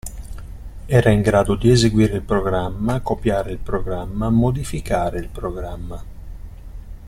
[0.87, 6.03] Era in grado di eseguire il programma, copiare il programma, modificare il programma.